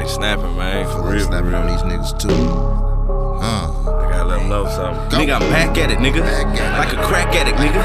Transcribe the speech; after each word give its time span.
like 0.00 0.08
snapping, 0.08 0.56
man. 0.56 0.86
For 0.86 1.12
real, 1.12 1.26
Snapping 1.26 1.50
real. 1.50 1.56
on 1.56 1.66
these 1.66 1.82
niggas 1.82 2.18
too. 2.18 2.79
Know 4.50 4.66
something. 4.66 4.98
Nigga, 5.14 5.38
I'm 5.38 5.46
back 5.54 5.78
at 5.78 5.94
it, 5.94 6.02
nigga. 6.02 6.26
Like 6.74 6.92
a 6.92 6.98
crack 7.06 7.30
addict, 7.38 7.56
nigga. 7.62 7.78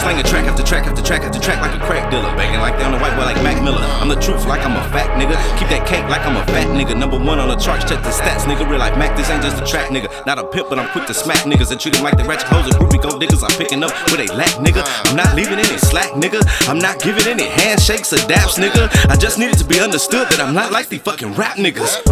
Slanging 0.00 0.24
track 0.24 0.46
after 0.46 0.62
track 0.62 0.86
after 0.86 1.02
track 1.02 1.22
after 1.26 1.42
track 1.42 1.58
like 1.60 1.74
a 1.74 1.82
crack 1.82 2.10
dealer. 2.14 2.30
Banging 2.38 2.62
like 2.62 2.78
they 2.78 2.86
on 2.86 2.94
the 2.94 3.02
white 3.02 3.18
boy 3.18 3.26
like 3.26 3.42
Mac 3.42 3.58
Miller. 3.58 3.82
I'm 3.98 4.06
the 4.06 4.16
truth 4.22 4.46
like 4.46 4.62
I'm 4.62 4.78
a 4.78 4.84
fat 4.94 5.10
nigga. 5.18 5.34
Keep 5.58 5.68
that 5.74 5.82
cake 5.82 6.06
like 6.06 6.22
I'm 6.22 6.38
a 6.38 6.46
fat 6.54 6.70
nigga. 6.70 6.94
Number 6.94 7.18
one 7.18 7.42
on 7.42 7.50
the 7.50 7.58
charts, 7.58 7.84
check 7.90 8.00
the 8.06 8.14
stats, 8.14 8.46
nigga. 8.46 8.62
Real 8.70 8.78
like 8.78 8.96
Mac, 8.96 9.18
this 9.18 9.28
ain't 9.30 9.42
just 9.42 9.60
a 9.60 9.66
track, 9.66 9.90
nigga. 9.90 10.08
Not 10.24 10.38
a 10.38 10.46
pimp, 10.46 10.70
but 10.70 10.78
I'm 10.78 10.88
quick 10.94 11.10
to 11.10 11.14
smack 11.14 11.42
niggas 11.42 11.74
and 11.74 11.80
treat 11.82 11.94
them 11.98 12.06
like 12.06 12.16
they 12.16 12.22
ratchet 12.22 12.46
hoes 12.46 12.70
and 12.70 12.74
groupie 12.78 13.02
gold 13.02 13.20
niggas. 13.20 13.42
I'm 13.42 13.58
picking 13.58 13.82
up 13.82 13.90
where 14.14 14.22
they 14.22 14.30
lack, 14.30 14.54
nigga. 14.62 14.86
I'm 15.10 15.16
not 15.18 15.34
leaving 15.34 15.58
any 15.58 15.78
slack, 15.90 16.14
nigga. 16.14 16.38
I'm 16.70 16.78
not 16.78 17.02
giving 17.02 17.26
any 17.26 17.50
handshakes 17.50 18.14
or 18.14 18.22
daps, 18.30 18.62
nigga. 18.62 18.86
I 19.10 19.16
just 19.18 19.42
needed 19.42 19.58
to 19.58 19.66
be 19.66 19.80
understood 19.80 20.30
that 20.30 20.38
I'm 20.38 20.54
not 20.54 20.70
like 20.70 20.86
these 20.86 21.02
fucking 21.02 21.34
rap 21.34 21.58
niggas. 21.58 22.06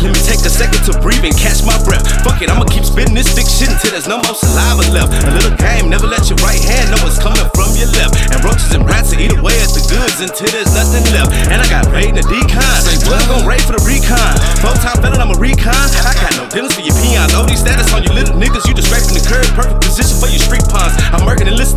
Let 0.00 0.08
me 0.08 0.20
take 0.24 0.40
a 0.40 0.50
second 0.50 0.80
to 0.88 0.98
breathe 1.04 1.22
and 1.22 1.36
catch 1.36 1.60
my 1.68 1.76
breath. 1.84 2.02
Fuck 2.24 2.40
it, 2.40 2.48
I'ma 2.48 2.64
keep 2.64 2.84
spitting 2.84 3.14
this 3.14 3.28
thick 3.42 3.50
shit 3.50 3.70
until 3.74 3.90
there's 3.90 4.06
no 4.06 4.22
more 4.22 4.38
saliva 4.38 4.86
left. 4.94 5.10
A 5.26 5.30
little 5.34 5.56
game, 5.58 5.90
never 5.90 6.06
let 6.06 6.30
your 6.30 6.38
right 6.46 6.62
hand 6.62 6.94
know 6.94 7.00
what's 7.02 7.18
coming 7.18 7.42
from 7.54 7.74
your 7.74 7.90
left. 7.98 8.14
And 8.30 8.38
roaches 8.46 8.70
and 8.70 8.86
rats 8.86 9.10
will 9.10 9.20
eat 9.20 9.34
away 9.34 9.58
at 9.58 9.74
the 9.74 9.82
goods 9.82 10.22
until 10.22 10.50
there's 10.54 10.70
nothing 10.70 11.02
left. 11.10 11.34
And 11.50 11.58
I 11.58 11.66
got 11.66 11.90
paid 11.90 12.14
in 12.14 12.16
the 12.16 12.26
decon. 12.26 12.78
I'm 13.10 13.26
gon' 13.26 13.44
raid 13.46 13.62
for 13.66 13.74
the 13.74 13.82
recon. 13.82 14.38
Full 14.62 14.78
time 14.78 14.98
felon, 15.02 15.18
I'm 15.18 15.34
a 15.34 15.38
recon. 15.38 15.74
I 15.74 16.14
got 16.14 16.32
no 16.38 16.46
dinners 16.48 16.74
for 16.74 16.86
your 16.86 16.94
peons. 17.02 17.34
OD 17.34 17.50
status 17.58 17.90
on 17.90 18.06
you 18.06 18.12
little 18.14 18.38
niggas. 18.38 18.64
You 18.70 18.74
just 18.74 18.88
scraping 18.88 19.18
the 19.18 19.24
curb. 19.26 19.46
Perfect 19.58 19.82
position 19.82 20.16
for 20.22 20.30
your 20.30 20.42
street 20.42 20.61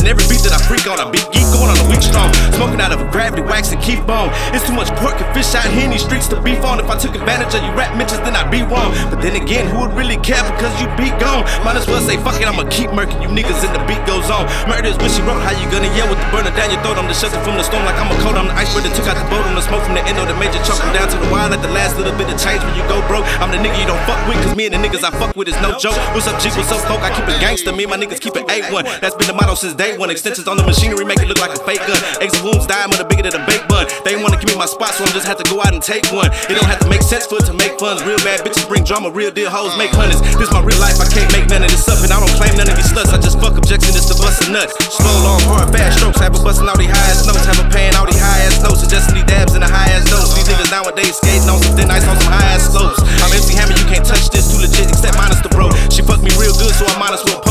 and 0.06 0.14
every 0.14 0.30
beat 0.30 0.46
that 0.46 0.54
I 0.54 0.62
freak 0.70 0.86
on. 0.86 1.02
I 1.02 1.10
beat 1.10 1.26
geek 1.34 1.50
going 1.50 1.74
on 1.74 1.78
a 1.82 1.88
week 1.90 2.06
strong. 2.06 2.30
Smoking 2.54 2.78
out 2.78 2.94
of 2.94 3.02
a 3.02 3.10
gravity 3.10 3.42
wax 3.42 3.74
and 3.74 3.82
keep 3.82 4.06
bone. 4.06 4.30
It's 4.54 4.62
too 4.62 4.78
much 4.78 4.94
pork 5.02 5.18
and 5.18 5.26
fish 5.34 5.50
out 5.58 5.66
here 5.66 5.90
in 5.90 5.92
these 5.92 6.06
streets 6.06 6.30
to 6.30 6.38
beef 6.38 6.62
on. 6.62 6.78
If 6.78 6.86
I 6.94 6.96
took 7.02 7.18
advantage 7.18 7.58
of 7.58 7.66
you 7.66 7.74
rap 7.74 7.98
mentions, 7.98 8.22
then 8.22 8.38
I'd 8.38 8.54
be 8.54 8.62
wrong. 8.62 8.94
But 9.10 9.26
then 9.26 9.34
again, 9.34 9.66
who 9.66 9.82
would 9.82 9.98
really 9.98 10.22
care 10.22 10.46
because 10.46 10.70
you 10.78 10.86
be 10.94 11.10
gone? 11.18 11.42
Might 11.66 11.74
as 11.82 11.90
well 11.90 11.98
say 12.06 12.22
fuck 12.22 12.38
it, 12.38 12.46
I'ma 12.46 12.70
keep 12.70 12.94
murking 12.94 13.18
you 13.26 13.30
niggas 13.34 13.66
and 13.66 13.74
the 13.74 13.82
beat 13.90 14.02
goes 14.06 14.30
on. 14.30 14.46
Murder 14.70 14.94
is 14.94 14.98
when 15.02 15.10
she 15.10 15.26
wrote. 15.26 15.42
How 15.42 15.58
you 15.58 15.66
gonna 15.74 15.90
yell 15.98 16.06
with 16.06 16.22
the 16.22 16.30
burner 16.30 16.54
down 16.54 16.70
your 16.70 16.82
throat? 16.86 17.02
I'm 17.02 17.10
the 17.10 17.18
shelter 17.18 17.42
from 17.42 17.58
the 17.58 17.66
storm 17.66 17.82
like 17.90 17.98
I'm 17.98 18.14
a 18.14 18.18
cold. 18.22 18.38
I'm 18.38 18.46
the 18.46 18.54
iceberg 18.54 18.86
that 18.86 18.94
took 18.94 19.10
out 19.10 19.18
the 19.18 19.26
boat. 19.34 19.42
I'm 19.42 19.58
the 19.58 19.66
smoke 19.66 19.82
from 19.82 19.98
the 19.98 20.06
end 20.06 20.22
of 20.22 20.30
the 20.30 20.38
major 20.38 20.62
choke 20.62 20.82
'em 20.86 20.94
down 20.94 21.10
to 21.10 21.18
the 21.18 21.30
wire 21.34 21.50
like 21.50 21.66
the 21.66 21.74
last 21.74 21.98
little 21.98 22.14
bit 22.14 22.30
of 22.30 22.38
change 22.38 22.62
when 22.62 22.78
you 22.78 22.86
go 22.86 23.02
broke. 23.10 23.26
I'm 23.42 23.50
the 23.50 23.58
nigga 23.58 23.82
you 23.82 23.90
don't 23.90 24.02
fuck 24.06 24.22
with, 24.30 24.38
cause 24.46 24.54
me 24.54 24.70
and 24.70 24.78
the 24.78 24.82
niggas 24.86 25.02
I 25.02 25.10
fuck 25.18 25.34
with 25.34 25.50
is 25.50 25.58
no 25.66 25.74
joke. 25.82 25.98
What's 26.14 26.30
up, 26.30 26.38
G? 26.38 26.54
What's 26.54 26.70
up, 26.70 26.86
folk? 26.86 27.02
I 27.02 27.10
keep 27.10 27.26
it 27.26 27.42
gangster. 27.42 27.74
Me 27.74 27.90
and 27.90 27.92
my 27.94 27.98
niggas 27.98 28.22
keep 28.22 28.38
it 28.38 28.46
A1. 28.46 28.86
That's 29.02 29.18
been 29.18 29.28
the 29.28 29.34
motto 29.34 29.58
since 29.58 29.74
day 29.74 29.95
one. 29.98 30.10
Extensions 30.10 30.48
on 30.48 30.58
the 30.58 30.66
machinery 30.66 31.06
make 31.06 31.20
it 31.20 31.28
look 31.28 31.40
like 31.40 31.54
a 31.56 31.62
fake 31.64 31.84
gun. 31.86 32.00
Eggs 32.22 32.36
and 32.38 32.44
wounds 32.44 32.68
diamond 32.68 33.00
are 33.00 33.08
bigger 33.08 33.24
than 33.24 33.36
a 33.40 33.44
bake 33.46 33.66
bun. 33.68 33.88
They 34.04 34.16
wanna 34.16 34.38
give 34.38 34.50
me 34.52 34.58
my 34.58 34.66
spot, 34.66 34.94
so 34.96 35.04
I'm 35.04 35.14
just 35.14 35.28
have 35.28 35.40
to 35.40 35.48
go 35.48 35.62
out 35.62 35.74
and 35.74 35.82
take 35.82 36.06
one. 36.12 36.30
It 36.50 36.56
don't 36.56 36.70
have 36.70 36.80
to 36.84 36.90
make 36.90 37.02
sense 37.02 37.26
for 37.26 37.40
it 37.40 37.46
to 37.48 37.56
make 37.56 37.80
funds. 37.80 38.04
Real 38.04 38.20
bad 38.22 38.42
bitches 38.44 38.68
bring 38.68 38.84
drama, 38.84 39.10
real 39.10 39.32
deal 39.32 39.50
hoes 39.50 39.76
make 39.78 39.92
hundreds. 39.92 40.22
This 40.36 40.52
my 40.52 40.62
real 40.62 40.80
life, 40.80 41.00
I 41.00 41.08
can't 41.08 41.30
make 41.32 41.48
none 41.48 41.64
of 41.64 41.72
this 41.72 41.88
up, 41.88 42.02
and 42.04 42.12
I 42.12 42.20
don't 42.20 42.32
claim 42.36 42.56
none 42.58 42.70
of 42.70 42.76
these 42.76 42.92
sluts. 42.92 43.12
I 43.14 43.20
just 43.20 43.40
fuck 43.40 43.56
objection, 43.58 43.96
it's 43.96 44.08
the 44.08 44.18
bustin' 44.20 44.52
nuts. 44.52 44.76
Slow, 44.96 45.16
long, 45.24 45.42
hard, 45.48 45.72
fast 45.72 46.00
strokes, 46.00 46.20
have 46.20 46.36
a 46.36 46.42
bustin' 46.44 46.68
all 46.68 46.78
these 46.78 46.92
high 46.92 47.12
ass 47.12 47.24
notes, 47.26 47.46
have 47.46 47.60
a 47.62 47.68
paying 47.72 47.96
all 47.96 48.06
these 48.06 48.20
high 48.20 48.46
ass 48.48 48.60
notes, 48.64 48.82
suggesting 48.82 49.16
these 49.16 49.30
dabs 49.30 49.56
in 49.56 49.62
the 49.62 49.70
high 49.70 49.92
ass 49.96 50.06
notes. 50.12 50.34
These 50.36 50.50
niggas 50.50 50.72
nowadays 50.72 51.16
skating 51.18 51.48
on 51.48 51.62
some 51.62 51.76
thin 51.78 51.90
ice 51.92 52.06
on 52.08 52.18
some 52.20 52.32
high 52.32 52.58
ass 52.58 52.72
slopes. 52.72 53.00
I'm 53.22 53.32
MC 53.32 53.56
Hammer, 53.56 53.78
you 53.78 53.88
can't 53.88 54.06
touch 54.06 54.30
this, 54.34 54.52
too 54.52 54.60
legit, 54.60 54.90
except 54.90 55.16
minus 55.18 55.40
the 55.40 55.50
bro. 55.50 55.72
She 55.94 56.02
fucked 56.02 56.24
me 56.26 56.32
real 56.36 56.54
good, 56.58 56.74
so 56.74 56.84
I 56.90 56.96
might 56.98 57.14
as 57.14 57.24
well 57.24 57.45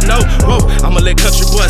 to 0.00 0.06
know. 0.06 0.20
Whoa, 0.46 0.69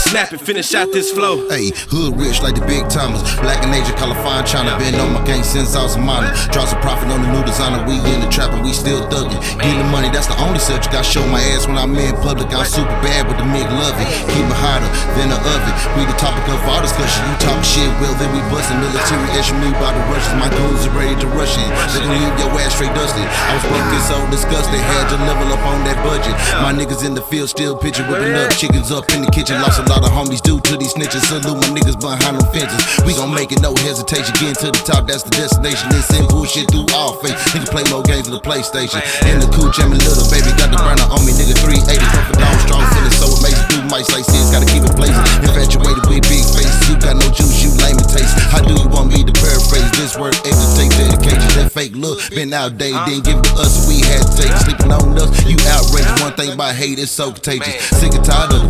snap 0.01 0.33
and 0.33 0.41
finish 0.41 0.75
out 0.75 0.91
this 0.93 1.13
flow. 1.13 1.49
Hey, 1.49 1.71
hood 1.93 2.17
rich 2.17 2.41
like 2.41 2.57
the 2.57 2.65
big 2.65 2.89
timers. 2.89 3.23
Black 3.45 3.61
and 3.63 3.75
Asian, 3.75 3.95
color 4.01 4.17
fine 4.25 4.45
China. 4.49 4.73
Been 4.81 4.97
on 4.97 5.13
my 5.13 5.23
gang 5.29 5.45
since 5.45 5.77
I 5.77 5.83
was 5.85 5.97
a 5.97 6.03
minor. 6.03 6.33
Draws 6.51 6.73
a 6.73 6.81
profit 6.81 7.13
on 7.13 7.23
the 7.23 7.31
new 7.31 7.45
designer. 7.45 7.85
We 7.85 8.01
in 8.09 8.25
the 8.25 8.31
trap 8.33 8.51
and 8.57 8.65
we 8.65 8.73
still 8.73 9.05
thuggin'. 9.13 9.39
Getting 9.61 9.79
the 9.79 9.91
money, 9.93 10.09
that's 10.09 10.27
the 10.27 10.39
only 10.41 10.59
subject 10.59 10.95
I 10.97 11.03
show 11.03 11.23
my 11.29 11.41
ass 11.53 11.69
when 11.69 11.77
I'm 11.77 11.93
in 11.95 12.17
public. 12.25 12.49
I'm 12.57 12.65
super 12.65 12.97
bad 13.05 13.29
with 13.29 13.37
the 13.37 13.47
mid 13.47 13.69
loving. 13.69 14.09
Keep 14.33 14.47
it 14.49 14.59
hotter 14.59 14.89
than 15.21 15.29
the 15.29 15.39
oven. 15.39 15.75
We 15.95 16.09
the 16.09 16.17
topic 16.17 16.45
of 16.49 16.59
all 16.65 16.81
discussion. 16.81 17.21
You 17.29 17.37
talk 17.39 17.61
shit, 17.61 17.91
well, 18.01 18.15
then 18.17 18.33
we 18.33 18.41
bustin' 18.49 18.81
military 18.81 19.29
issue 19.37 19.59
me 19.61 19.71
by 19.77 19.93
the 19.93 20.03
rushes. 20.09 20.33
My 20.41 20.49
goons 20.49 20.87
are 20.89 20.95
ready 20.97 21.15
to 21.21 21.29
rush 21.37 21.61
in. 21.61 21.69
They 21.93 22.01
gon' 22.01 22.17
leave 22.17 22.35
your 22.41 22.51
ass 22.57 22.73
straight 22.73 22.95
dusted. 22.97 23.27
I 23.27 23.53
was 23.59 23.65
broken 23.69 24.01
so 24.09 24.17
disgusted. 24.33 24.81
Had 24.81 25.13
to 25.13 25.19
level 25.29 25.53
up 25.53 25.63
on 25.67 25.85
that 25.85 25.99
budget. 26.03 26.35
My 26.65 26.73
niggas 26.73 27.05
in 27.05 27.15
the 27.15 27.23
field 27.23 27.51
still 27.51 27.77
pitching, 27.77 28.09
whipping 28.09 28.35
up 28.35 28.51
chickens 28.55 28.91
up 28.91 29.11
in 29.13 29.23
the 29.23 29.31
kitchen. 29.31 29.61
Lost 29.61 29.79
a 29.79 29.90
lot 29.91 30.07
of 30.07 30.15
homies 30.15 30.39
do 30.39 30.63
to 30.63 30.79
these 30.79 30.95
snitches. 30.95 31.27
Salute 31.27 31.59
my 31.59 31.75
niggas 31.75 31.99
behind 31.99 32.39
them 32.39 32.47
fences. 32.55 32.79
We 33.03 33.19
gon' 33.19 33.35
make 33.35 33.51
it, 33.51 33.59
no 33.59 33.75
hesitation. 33.83 34.31
Getting 34.39 34.55
to 34.63 34.71
the 34.71 34.83
top, 34.87 35.11
that's 35.11 35.27
the 35.27 35.35
destination. 35.35 35.91
Then 35.91 36.03
send 36.07 36.31
bullshit 36.31 36.71
through 36.71 36.87
all 36.95 37.19
faith. 37.19 37.35
Nigga 37.51 37.67
play 37.67 37.83
more 37.91 38.07
games 38.07 38.31
than 38.31 38.39
the 38.39 38.45
PlayStation. 38.47 39.03
And 39.27 39.43
the 39.43 39.51
cool 39.51 39.75
jamming 39.75 39.99
little 40.07 40.23
baby 40.31 40.55
got 40.55 40.71
the 40.71 40.79
burner 40.79 41.03
on 41.11 41.27
me, 41.27 41.35
nigga. 41.35 41.59
380 41.59 41.99
puff 42.15 42.31
down 42.39 42.55
strong, 42.63 42.87
feeling 42.95 43.17
so 43.19 43.27
amazing. 43.43 43.67
Do 43.67 43.83
mice 43.91 44.07
like 44.15 44.23
sis, 44.23 44.55
gotta 44.55 44.71
keep 44.71 44.87
it 44.87 44.95
blazing. 44.95 45.27
Infatuated 45.43 46.07
with 46.07 46.23
big 46.31 46.47
faces, 46.47 46.87
you 46.87 46.95
got 47.03 47.19
no 47.19 47.27
juice, 47.35 47.59
you 47.59 47.75
lame 47.83 47.99
and 47.99 48.07
taste. 48.07 48.39
How 48.55 48.63
do 48.63 48.71
you 48.79 48.87
want 48.95 49.11
me 49.11 49.27
to 49.27 49.35
paraphrase 49.35 49.91
this 49.99 50.15
word? 50.15 50.39
Able 50.47 50.55
to 50.55 50.71
take 50.79 50.95
dedication, 50.95 51.51
that 51.59 51.75
fake 51.75 51.99
look 51.99 52.23
been 52.31 52.55
outdated. 52.55 53.03
Didn't 53.11 53.27
give 53.27 53.39
it 53.43 53.47
to 53.51 53.67
us, 53.67 53.91
we 53.91 54.07
had 54.07 54.23
to 54.23 54.33
take. 54.39 54.55
Sleeping 54.63 54.95
on 54.95 55.19
us, 55.19 55.35
you 55.51 55.59
outrageous. 55.67 56.15
One 56.23 56.35
thing 56.39 56.55
about 56.55 56.79
hate 56.79 57.03
is 57.03 57.11
so 57.11 57.35
contagious. 57.35 57.91
Sick 57.99 58.15
and 58.15 58.23
tired 58.23 58.55
of 58.55 58.70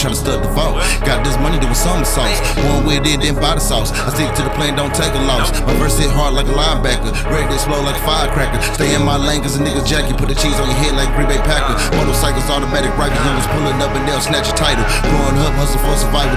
To 0.00 0.16
stuff 0.16 0.40
the 0.40 0.48
vault. 0.56 0.80
Got 1.04 1.20
this 1.28 1.36
money 1.44 1.60
doing 1.60 1.76
some 1.76 2.00
sauce. 2.08 2.40
One 2.72 2.88
with 2.88 3.04
it, 3.04 3.20
then 3.20 3.36
buy 3.36 3.52
the 3.52 3.60
sauce. 3.60 3.92
I 3.92 4.08
stick 4.16 4.32
to 4.32 4.48
the 4.48 4.54
plan, 4.56 4.72
don't 4.72 4.96
take 4.96 5.12
a 5.12 5.20
loss. 5.28 5.52
My 5.68 5.76
verse 5.76 6.00
hit 6.00 6.08
hard 6.08 6.32
like 6.32 6.48
a 6.48 6.56
linebacker. 6.56 7.12
Ready 7.28 7.44
to 7.44 7.52
explode 7.52 7.84
like 7.84 8.00
a 8.00 8.04
firecracker. 8.08 8.64
Stay 8.80 8.96
in 8.96 9.04
my 9.04 9.20
lane 9.20 9.44
cause 9.44 9.60
a 9.60 9.62
nigga's 9.62 9.84
jacket. 9.84 10.16
Put 10.16 10.32
the 10.32 10.38
cheese 10.40 10.56
on 10.56 10.72
your 10.72 10.80
head 10.80 10.96
like 10.96 11.12
Green 11.12 11.28
Bay 11.28 11.36
Packer. 11.44 11.76
Motorcycles, 12.00 12.48
automatic 12.48 12.96
rifles. 12.96 13.20
Youngers 13.28 13.44
pulling 13.52 13.76
up 13.76 13.92
and 13.92 14.08
they'll 14.08 14.24
snatch 14.24 14.48
your 14.48 14.56
title. 14.56 14.88
Growing 15.04 15.36
up, 15.44 15.52
hustle 15.60 15.76
for 15.84 15.92
survival. 16.00 16.32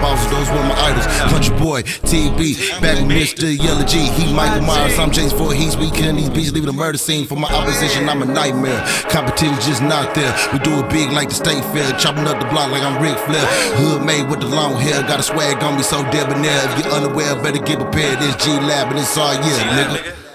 Bosses, 0.00 0.30
those 0.30 0.48
were 0.48 0.64
my 0.64 0.76
idols. 0.80 1.06
Country 1.28 1.56
boy, 1.58 1.82
TB, 2.08 2.80
back 2.80 2.96
with 2.96 3.12
Mr. 3.12 3.44
Yellow 3.52 3.84
G. 3.84 4.08
He 4.08 4.32
Michael 4.32 4.64
Myers, 4.64 4.98
I'm 4.98 5.10
James 5.10 5.32
Voorhees. 5.32 5.76
We 5.76 5.90
killing 5.90 6.16
these 6.16 6.30
beats, 6.30 6.52
leaving 6.52 6.70
a 6.70 6.72
murder 6.72 6.96
scene. 6.96 7.26
For 7.26 7.36
my 7.36 7.48
opposition, 7.48 8.08
I'm 8.08 8.22
a 8.22 8.24
nightmare. 8.24 8.80
Competition 9.10 9.54
just 9.60 9.82
not 9.82 10.14
there. 10.14 10.34
We 10.52 10.58
do 10.60 10.80
it 10.80 10.88
big 10.88 11.12
like 11.12 11.28
the 11.28 11.34
state 11.34 11.62
fair. 11.72 11.92
Chopping 11.98 12.26
up 12.26 12.40
the 12.40 12.48
block 12.48 12.70
like 12.72 12.82
I'm 12.82 13.02
Ric 13.02 13.18
Flair. 13.28 13.44
Hood 13.76 14.04
made 14.06 14.28
with 14.30 14.40
the 14.40 14.48
long 14.48 14.80
hair. 14.80 15.02
Got 15.02 15.20
a 15.20 15.22
swag 15.22 15.62
on 15.62 15.76
me 15.76 15.82
so 15.82 16.02
debonair. 16.10 16.60
If 16.72 16.84
you're 16.84 16.94
unaware, 16.94 17.34
better 17.36 17.62
get 17.62 17.78
prepared. 17.78 18.20
This 18.20 18.36
G 18.36 18.52
Lab 18.52 18.88
and 18.88 18.98
it's 18.98 19.16
all 19.18 19.34
yeah, 19.34 19.84
nigga. 19.84 20.29